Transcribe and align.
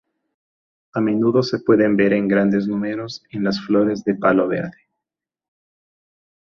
A 0.95 0.99
menudo 0.99 1.43
se 1.43 1.59
pueden 1.59 1.95
ver 1.95 2.13
en 2.13 2.27
grandes 2.27 2.65
números 2.65 3.23
en 3.29 3.43
las 3.43 3.63
flores 3.63 4.03
de 4.03 4.15
palo 4.15 4.47
verde. 4.47 4.87